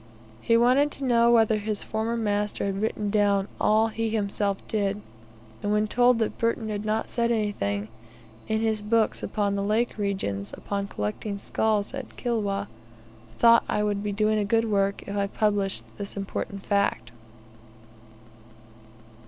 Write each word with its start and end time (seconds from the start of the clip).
He 0.41 0.57
wanted 0.57 0.89
to 0.93 1.03
know 1.03 1.29
whether 1.31 1.57
his 1.59 1.83
former 1.83 2.17
master 2.17 2.65
had 2.65 2.81
written 2.81 3.11
down 3.11 3.47
all 3.59 3.89
he 3.89 4.09
himself 4.09 4.57
did, 4.67 4.99
and 5.61 5.71
when 5.71 5.87
told 5.87 6.17
that 6.17 6.39
Burton 6.39 6.69
had 6.69 6.83
not 6.83 7.07
said 7.07 7.29
anything, 7.29 7.87
in 8.47 8.61
his 8.61 8.81
books 8.81 9.21
upon 9.21 9.53
the 9.55 9.61
Lake 9.61 9.99
Regions, 9.99 10.53
upon 10.57 10.87
collecting 10.87 11.37
skulls 11.37 11.93
at 11.93 12.17
Kilwa, 12.17 12.67
thought 13.37 13.63
I 13.69 13.83
would 13.83 14.01
be 14.01 14.11
doing 14.11 14.39
a 14.39 14.43
good 14.43 14.65
work 14.65 15.03
if 15.07 15.15
I 15.15 15.27
published 15.27 15.83
this 15.99 16.17
important 16.17 16.65
fact. 16.65 17.11